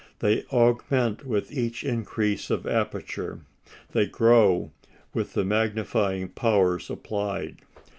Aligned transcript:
They 0.17 0.45
augment 0.45 1.27
with 1.27 1.51
each 1.51 1.83
increase 1.83 2.49
of 2.49 2.65
aperture; 2.65 3.41
they 3.91 4.07
grow 4.07 4.71
with 5.13 5.33
the 5.33 5.45
magnifying 5.45 6.29
powers 6.29 6.89
applied. 6.89 7.57